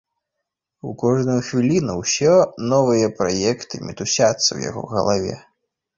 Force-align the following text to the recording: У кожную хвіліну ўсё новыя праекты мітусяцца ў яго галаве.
У 0.91 0.93
кожную 1.01 1.35
хвіліну 1.49 1.93
ўсё 1.99 2.33
новыя 2.71 3.07
праекты 3.19 3.75
мітусяцца 3.87 4.49
ў 4.57 4.71
яго 4.71 4.83
галаве. 4.99 5.37